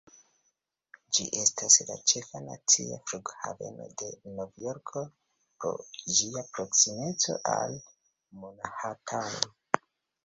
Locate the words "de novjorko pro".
4.03-5.75